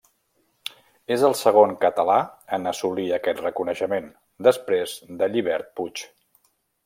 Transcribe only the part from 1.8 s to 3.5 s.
català en assolir aquest